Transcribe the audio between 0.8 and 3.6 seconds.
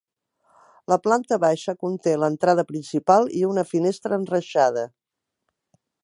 La planta baixa conté l’entrada principal i